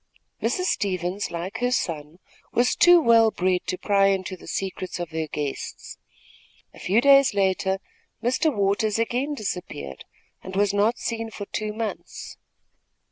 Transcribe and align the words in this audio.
Mrs. 0.41 0.63
Stevens, 0.63 1.29
like 1.29 1.59
her 1.59 1.69
son, 1.71 2.17
was 2.51 2.75
too 2.75 2.99
well 2.99 3.29
bred 3.29 3.67
to 3.67 3.77
pry 3.77 4.07
into 4.07 4.35
the 4.35 4.47
secrets 4.47 4.99
of 4.99 5.11
her 5.11 5.27
guests. 5.27 5.99
A 6.73 6.79
few 6.79 7.01
days 7.01 7.35
later 7.35 7.77
Mr. 8.23 8.51
Waters 8.51 8.97
again 8.97 9.35
disappeared 9.35 10.05
and 10.41 10.55
was 10.55 10.73
not 10.73 10.97
seen 10.97 11.29
for 11.29 11.45
two 11.45 11.71
months. 11.71 12.37